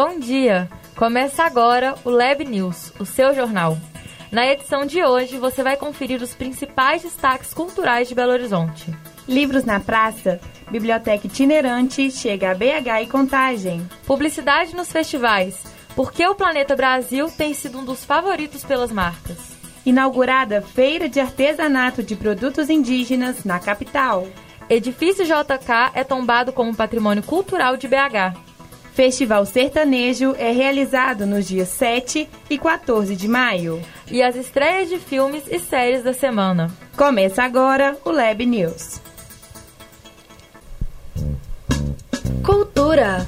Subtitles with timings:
[0.00, 0.70] Bom dia!
[0.94, 3.76] Começa agora o Lab News, o seu jornal.
[4.30, 8.94] Na edição de hoje, você vai conferir os principais destaques culturais de Belo Horizonte.
[9.26, 10.40] Livros na praça,
[10.70, 13.88] biblioteca itinerante, chega a BH e Contagem.
[14.06, 15.64] Publicidade nos festivais,
[15.96, 19.56] porque o Planeta Brasil tem sido um dos favoritos pelas marcas.
[19.84, 24.28] Inaugurada Feira de Artesanato de Produtos Indígenas na capital.
[24.70, 28.47] Edifício JK é tombado como patrimônio cultural de BH.
[28.98, 33.80] Festival Sertanejo é realizado nos dias 7 e 14 de maio.
[34.10, 36.68] E as estreias de filmes e séries da semana.
[36.96, 39.00] Começa agora o Lab News.
[42.44, 43.24] Cultura.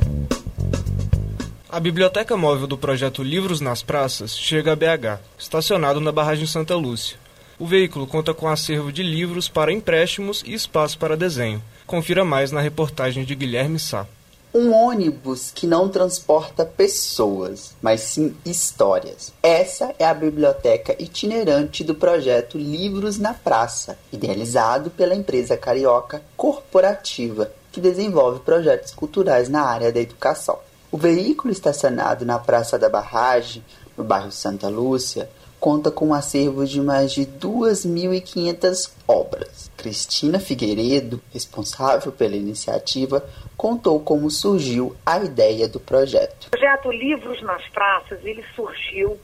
[1.69, 6.75] A biblioteca móvel do projeto Livros nas Praças chega a BH, estacionado na barragem Santa
[6.75, 7.17] Lúcia.
[7.61, 11.63] O veículo conta com acervo de livros para empréstimos e espaço para desenho.
[11.87, 14.05] Confira mais na reportagem de Guilherme Sá
[14.53, 19.33] um ônibus que não transporta pessoas, mas sim histórias.
[19.43, 27.53] Essa é a biblioteca itinerante do projeto Livros na Praça, idealizado pela empresa carioca Corporativa,
[27.71, 30.59] que desenvolve projetos culturais na área da educação.
[30.91, 33.65] O veículo estacionado na Praça da Barragem,
[33.97, 39.71] no bairro Santa Lúcia, conta com um acervo de mais de 2.500 obras.
[39.77, 43.25] Cristina Figueiredo, responsável pela iniciativa,
[43.57, 46.47] contou como surgiu a ideia do projeto.
[46.47, 49.19] O projeto Livros nas Praças, ele surgiu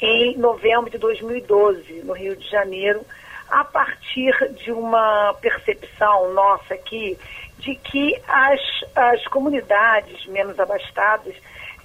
[0.00, 3.00] em novembro de 2012, no Rio de Janeiro,
[3.48, 4.32] a partir
[4.64, 7.16] de uma percepção nossa aqui
[7.58, 8.60] de que as,
[8.94, 11.34] as comunidades menos abastadas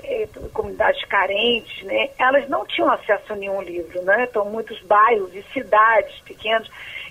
[0.03, 4.27] é, comunidades carentes, né, elas não tinham acesso a nenhum livro, né?
[4.29, 6.69] Então, muitos bairros e cidades pequenas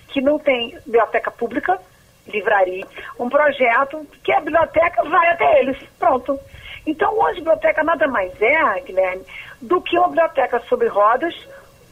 [0.08, 1.80] que não têm biblioteca pública,
[2.26, 2.86] livraria,
[3.18, 6.38] um projeto que a biblioteca vai até eles, pronto.
[6.86, 9.24] Então, hoje a biblioteca nada mais é, Guilherme,
[9.60, 11.34] do que uma biblioteca sobre rodas,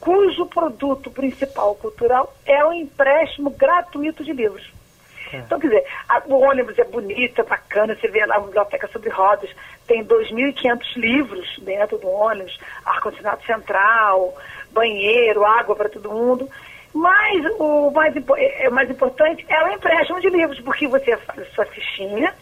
[0.00, 4.72] cujo produto principal cultural é o empréstimo gratuito de livros.
[5.33, 5.39] É.
[5.39, 8.89] Então, quer dizer, a, o ônibus é bonito, é bacana, você vê lá a biblioteca
[8.89, 9.50] sobre rodas,
[9.87, 14.34] tem 2.500 livros dentro do ônibus, ar-condicionado central,
[14.71, 16.49] banheiro, água para todo mundo.
[16.94, 21.41] Mas o mais, é, é, mais importante é o empréstimo de livros, porque você faz
[21.41, 22.34] a sua fichinha,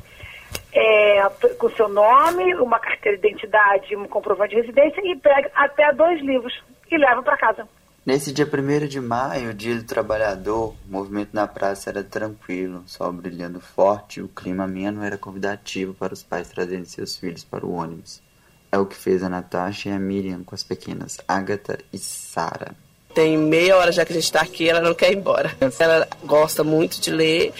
[0.72, 1.22] é,
[1.58, 6.20] com seu nome, uma carteira de identidade, um comprovante de residência e pega até dois
[6.20, 7.68] livros e leva para casa.
[8.06, 13.12] Nesse dia 1 de maio, dia do trabalhador, o movimento na praça era tranquilo, sol
[13.12, 17.66] brilhando forte e o clima ameno era convidativo para os pais trazerem seus filhos para
[17.66, 18.22] o ônibus.
[18.70, 22.76] É o que fez a Natasha e a Miriam com as pequenas Agatha e Sara.
[23.12, 25.50] Tem meia hora já que a gente está aqui, ela não quer ir embora.
[25.76, 27.52] Ela gosta muito de ler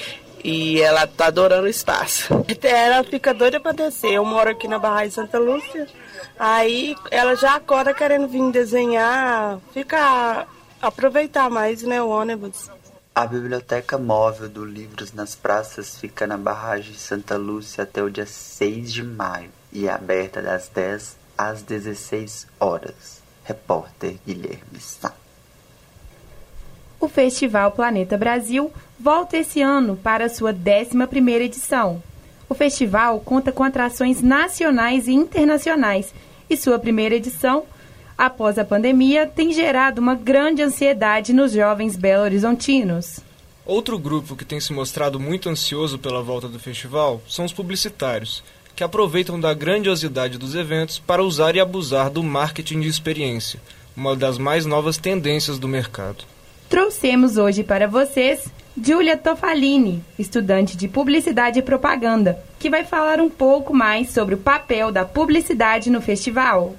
[0.47, 2.29] e ela tá adorando o espaço.
[2.63, 4.13] Ela fica doida para descer.
[4.13, 5.89] Eu moro aqui na Barra de Santa Lúcia.
[6.39, 10.47] Aí ela já acorda querendo vir desenhar, fica
[10.81, 12.71] aproveitar mais, né, o ônibus.
[13.13, 18.27] A biblioteca móvel do Livros nas Praças fica na barragem Santa Lúcia até o dia
[18.27, 23.21] 6 de maio e é aberta das 10 às 16 horas.
[23.43, 25.13] Repórter Guilherme Sá.
[27.07, 28.69] O Festival Planeta Brasil
[28.99, 32.03] volta esse ano para sua 11ª edição.
[32.49, 36.13] O festival conta com atrações nacionais e internacionais
[36.51, 37.63] e sua primeira edição,
[38.19, 43.21] após a pandemia, tem gerado uma grande ansiedade nos jovens belo-horizontinos.
[43.65, 48.43] Outro grupo que tem se mostrado muito ansioso pela volta do festival são os publicitários,
[48.75, 53.61] que aproveitam da grandiosidade dos eventos para usar e abusar do marketing de experiência,
[53.97, 56.25] uma das mais novas tendências do mercado.
[56.69, 63.31] Trouxemos hoje para vocês Giulia Tofalini, estudante de Publicidade e Propaganda, que vai falar um
[63.31, 66.75] pouco mais sobre o papel da publicidade no festival.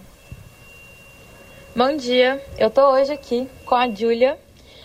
[1.73, 4.37] Bom dia, eu estou hoje aqui com a Giulia.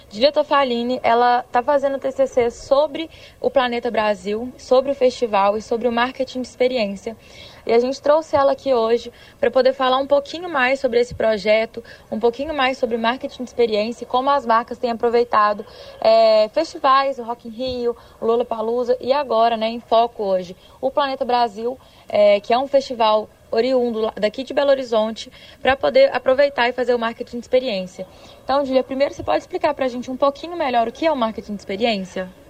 [0.09, 5.89] Giulia Tofalini, ela está fazendo TCC sobre o Planeta Brasil, sobre o festival e sobre
[5.89, 7.17] o marketing de experiência.
[7.67, 11.15] E a gente trouxe ela aqui hoje para poder falar um pouquinho mais sobre esse
[11.15, 15.65] projeto, um pouquinho mais sobre marketing de experiência e como as marcas têm aproveitado
[16.01, 20.57] é, festivais, o Rock in Rio, o Lula Palusa e agora, né, em foco hoje,
[20.81, 21.79] o Planeta Brasil,
[22.09, 25.31] é, que é um festival oriundo daqui de Belo Horizonte
[25.61, 28.07] para poder aproveitar e fazer o marketing de experiência.
[28.43, 31.13] Então, Julia, primeiro você pode explicar para a gente um pouquinho melhor o que é
[31.13, 32.42] o marketing de experiência?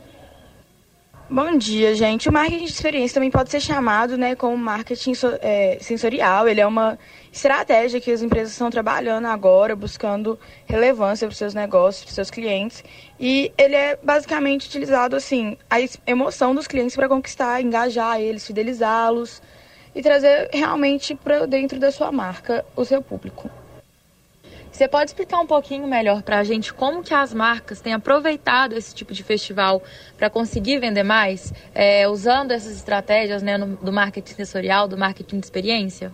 [1.35, 2.29] Bom dia, gente.
[2.29, 6.47] O marketing de experiência também pode ser chamado né, como marketing é, sensorial.
[6.47, 6.99] Ele é uma
[7.33, 12.15] estratégia que as empresas estão trabalhando agora, buscando relevância para os seus negócios, para os
[12.17, 12.85] seus clientes.
[13.19, 19.41] E ele é basicamente utilizado assim, a emoção dos clientes para conquistar, engajar eles, fidelizá-los.
[19.95, 23.62] e trazer realmente para dentro da sua marca o seu público.
[24.73, 28.73] Você pode explicar um pouquinho melhor para a gente como que as marcas têm aproveitado
[28.73, 29.83] esse tipo de festival
[30.17, 35.41] para conseguir vender mais, é, usando essas estratégias né, no, do marketing sensorial, do marketing
[35.41, 36.11] de experiência?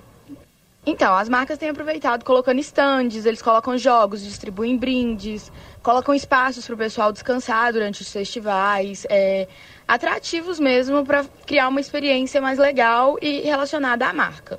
[0.85, 6.75] Então, as marcas têm aproveitado colocando estandes, eles colocam jogos, distribuem brindes, colocam espaços para
[6.75, 9.47] o pessoal descansar durante os festivais, é,
[9.87, 14.59] atrativos mesmo para criar uma experiência mais legal e relacionada à marca.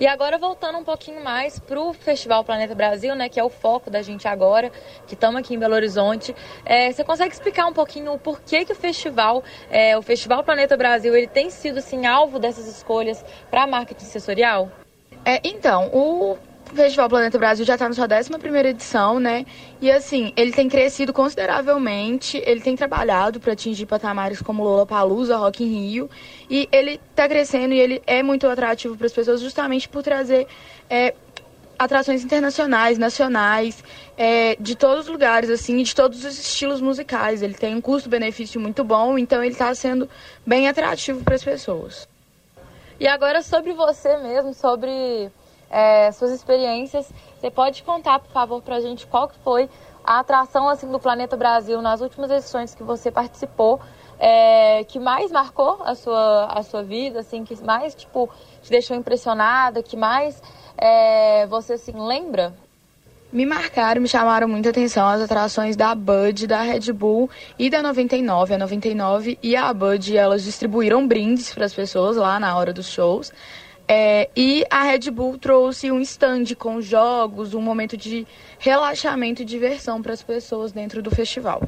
[0.00, 3.50] E agora voltando um pouquinho mais para o Festival Planeta Brasil, né, que é o
[3.50, 4.72] foco da gente agora,
[5.06, 6.34] que estamos aqui em Belo Horizonte.
[6.64, 10.74] É, você consegue explicar um pouquinho o porquê que o festival, é, o Festival Planeta
[10.74, 14.72] Brasil, ele tem sido assim alvo dessas escolhas para marketing sensorial?
[15.22, 16.38] É, então, o
[16.72, 19.44] o Festival Planeta Brasil já está na sua 11 edição, né?
[19.80, 25.36] E assim, ele tem crescido consideravelmente, ele tem trabalhado para atingir patamares como Lola Palusa,
[25.36, 26.10] Rock in Rio,
[26.48, 30.46] e ele está crescendo e ele é muito atrativo para as pessoas justamente por trazer
[30.88, 31.14] é,
[31.78, 33.82] atrações internacionais, nacionais,
[34.16, 37.42] é, de todos os lugares, assim, de todos os estilos musicais.
[37.42, 40.08] Ele tem um custo-benefício muito bom, então ele está sendo
[40.46, 42.08] bem atrativo para as pessoas.
[43.00, 45.32] E agora sobre você mesmo, sobre
[45.70, 47.10] é, suas experiências.
[47.38, 49.70] Você pode contar, por favor, para a gente qual que foi
[50.04, 53.80] a atração assim do Planeta Brasil nas últimas edições que você participou,
[54.18, 58.28] é, que mais marcou a sua, a sua vida, assim, que mais tipo
[58.62, 60.42] te deixou impressionada, que mais
[60.76, 62.52] é, você assim lembra?
[63.32, 67.80] Me marcaram, me chamaram muita atenção as atrações da Bud, da Red Bull e da
[67.80, 68.54] 99.
[68.54, 72.88] A 99 e a Bud, elas distribuíram brindes para as pessoas lá na hora dos
[72.88, 73.32] shows.
[73.92, 78.24] É, e a Red Bull trouxe um stand com jogos, um momento de
[78.60, 81.60] relaxamento e diversão para as pessoas dentro do festival.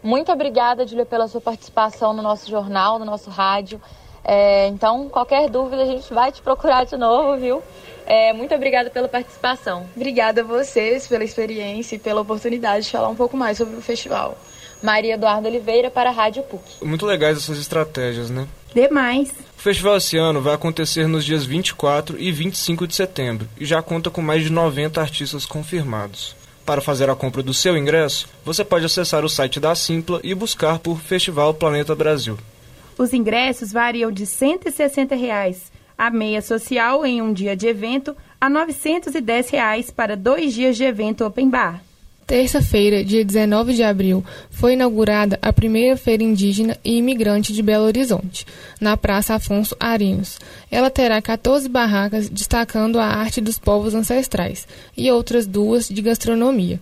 [0.00, 3.82] Muito obrigada, Julia, pela sua participação no nosso jornal, no nosso rádio.
[4.22, 7.60] É, então, qualquer dúvida, a gente vai te procurar de novo, viu?
[8.06, 9.88] É, muito obrigada pela participação.
[9.96, 13.82] Obrigada a vocês pela experiência e pela oportunidade de falar um pouco mais sobre o
[13.82, 14.38] festival.
[14.80, 16.84] Maria Eduardo Oliveira para a Rádio PUC.
[16.84, 18.46] Muito legais essas estratégias, né?
[18.74, 19.30] Demais.
[19.58, 23.82] O festival esse ano vai acontecer nos dias 24 e 25 de setembro e já
[23.82, 26.34] conta com mais de 90 artistas confirmados.
[26.64, 30.34] Para fazer a compra do seu ingresso, você pode acessar o site da Simpla e
[30.34, 32.38] buscar por Festival Planeta Brasil.
[32.96, 35.70] Os ingressos variam de 160 reais
[36.00, 40.82] a meia social em um dia de evento a 910 reais para dois dias de
[40.82, 41.82] evento open bar.
[42.30, 47.86] Terça-feira, dia 19 de abril, foi inaugurada a primeira feira indígena e imigrante de Belo
[47.86, 48.46] Horizonte,
[48.80, 50.38] na Praça Afonso Arinhos.
[50.70, 54.64] Ela terá 14 barracas destacando a arte dos povos ancestrais
[54.96, 56.78] e outras duas de gastronomia.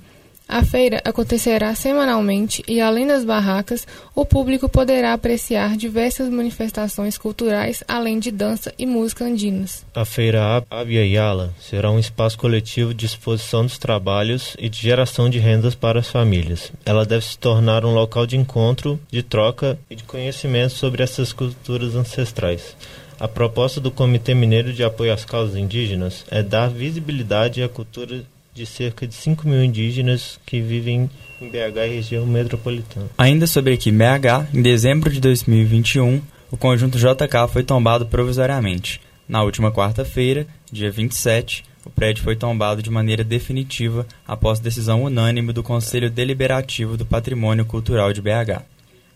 [0.49, 7.85] A feira acontecerá semanalmente e, além das barracas, o público poderá apreciar diversas manifestações culturais,
[7.87, 9.85] além de dança e música andinas.
[9.95, 15.29] A feira Abia Yala será um espaço coletivo de exposição dos trabalhos e de geração
[15.29, 16.73] de rendas para as famílias.
[16.83, 21.31] Ela deve se tornar um local de encontro, de troca e de conhecimento sobre essas
[21.31, 22.75] culturas ancestrais.
[23.21, 28.25] A proposta do Comitê Mineiro de Apoio às Causas Indígenas é dar visibilidade à cultura
[28.59, 31.09] de cerca de 5 mil indígenas que vivem
[31.41, 33.07] em BH e região metropolitana.
[33.17, 39.01] Ainda sobre aqui BH, em dezembro de 2021, o conjunto JK foi tombado provisoriamente.
[39.29, 45.53] Na última quarta-feira, dia 27, o prédio foi tombado de maneira definitiva após decisão unânime
[45.53, 48.63] do Conselho Deliberativo do Patrimônio Cultural de BH.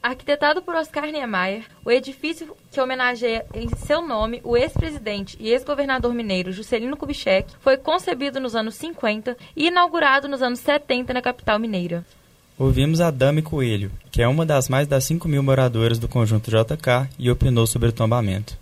[0.03, 6.13] Arquitetado por Oscar Niemeyer, o edifício que homenageia em seu nome o ex-presidente e ex-governador
[6.13, 11.57] mineiro Juscelino Kubitschek foi concebido nos anos 50 e inaugurado nos anos 70 na capital
[11.61, 12.05] mineira.
[12.59, 16.51] Ouvimos a Dami Coelho, que é uma das mais das 5 mil moradoras do conjunto
[16.51, 18.62] JK e opinou sobre o tombamento.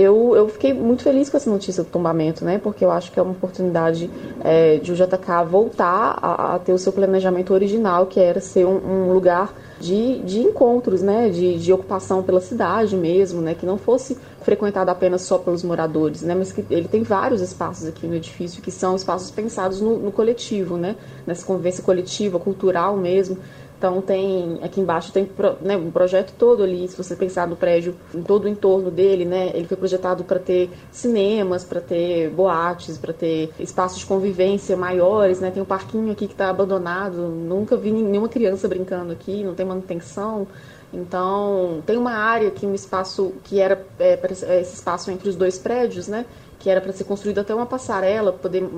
[0.00, 2.56] Eu, eu fiquei muito feliz com essa notícia do tombamento, né?
[2.56, 4.08] Porque eu acho que é uma oportunidade
[4.44, 8.64] é, de o JK voltar a, a, ter o seu planejamento original, que era ser
[8.64, 13.66] um, um lugar de, de encontros, né, de, de ocupação pela cidade mesmo, né, que
[13.66, 18.06] não fosse frequentado apenas só pelos moradores, né, mas que ele tem vários espaços aqui
[18.06, 23.38] no edifício que são espaços pensados no, no coletivo, né, nessa convivência coletiva, cultural mesmo.
[23.78, 25.30] Então tem aqui embaixo tem
[25.62, 29.24] né, um projeto todo ali, se você pensar no prédio, em todo o entorno dele,
[29.24, 34.76] né, ele foi projetado para ter cinemas, para ter boates, para ter espaços de convivência
[34.76, 35.52] maiores, né?
[35.52, 39.64] Tem um parquinho aqui que está abandonado, nunca vi nenhuma criança brincando aqui, não tem
[39.64, 40.48] manutenção.
[40.92, 44.18] Então, tem uma área aqui, um espaço que era é,
[44.60, 46.24] esse espaço entre os dois prédios, né?
[46.58, 48.68] Que era para ser construída até uma passarela para poder,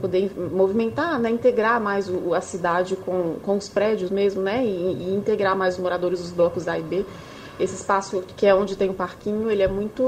[0.00, 4.68] poder movimentar, né, integrar mais o, a cidade com, com os prédios mesmo, né, e,
[4.68, 7.04] e, integrar mais os moradores dos blocos A e B.
[7.60, 10.02] esse espaço que é onde tem o um parquinho, ele é muito,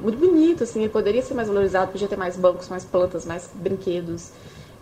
[0.00, 3.50] muito bonito, assim, ele poderia ser mais valorizado, podia ter mais bancos, mais plantas, mais
[3.52, 4.30] brinquedos.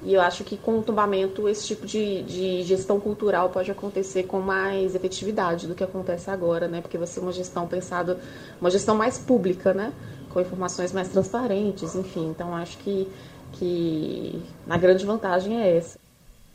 [0.02, 4.22] E eu acho que com o tombamento esse tipo de, de gestão cultural pode acontecer
[4.22, 6.80] com mais efetividade do que acontece agora, né?
[6.80, 8.18] Porque vai ser uma gestão pensada,
[8.58, 9.92] uma gestão mais pública, né?
[10.30, 12.28] Com informações mais transparentes, enfim.
[12.30, 13.06] Então acho que,
[13.52, 15.98] que a grande vantagem é essa.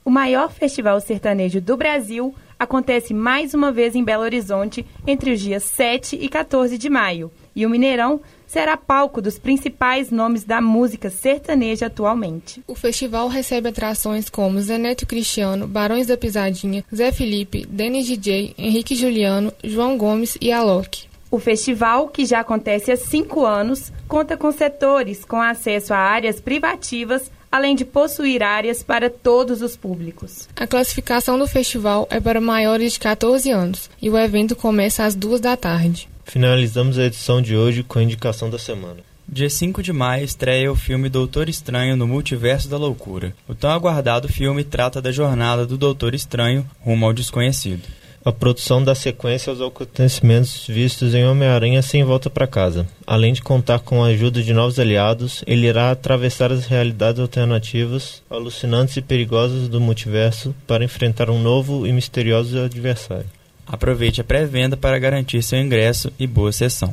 [0.03, 5.41] O maior festival sertanejo do Brasil acontece mais uma vez em Belo Horizonte entre os
[5.41, 7.31] dias 7 e 14 de maio.
[7.55, 12.61] E o Mineirão será palco dos principais nomes da música sertaneja atualmente.
[12.67, 18.95] O festival recebe atrações como Zeneto Cristiano, Barões da Pisadinha, Zé Felipe, Denis DJ, Henrique
[18.95, 21.07] Juliano, João Gomes e Alok.
[21.35, 26.39] O festival, que já acontece há cinco anos, conta com setores com acesso a áreas
[26.39, 30.47] privativas, além de possuir áreas para todos os públicos.
[30.55, 35.13] A classificação do festival é para maiores de 14 anos e o evento começa às
[35.13, 36.07] duas da tarde.
[36.23, 39.01] Finalizamos a edição de hoje com a indicação da semana.
[39.27, 43.35] Dia 5 de maio estreia o filme Doutor Estranho no Multiverso da Loucura.
[43.45, 48.04] O tão aguardado filme trata da jornada do Doutor Estranho rumo ao desconhecido.
[48.25, 52.87] A produção dá sequência aos acontecimentos vistos em Homem-Aranha sem volta para casa.
[53.05, 58.23] Além de contar com a ajuda de novos aliados, ele irá atravessar as realidades alternativas,
[58.27, 63.29] alucinantes e perigosas do multiverso para enfrentar um novo e misterioso adversário.
[63.67, 66.91] Aproveite a pré-venda para garantir seu ingresso e boa sessão.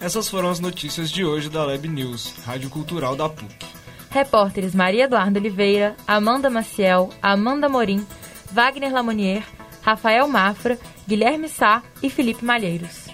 [0.00, 3.69] Essas foram as notícias de hoje da Lab News, Rádio Cultural da PUC.
[4.10, 8.04] Repórteres Maria Eduardo Oliveira, Amanda Maciel, Amanda Morim,
[8.50, 9.44] Wagner Lamonier,
[9.82, 13.09] Rafael Mafra, Guilherme Sá e Felipe Malheiros.